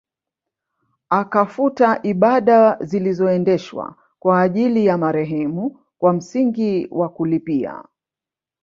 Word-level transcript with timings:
Akafuta 1.09 1.99
ibada 2.03 2.77
zilizoendeshwa 2.81 3.95
kwa 4.19 4.41
ajili 4.41 4.85
ya 4.85 4.97
marehemu 4.97 5.79
kwa 5.97 6.13
msingi 6.13 6.87
wa 6.91 7.09
kulipia 7.09 7.83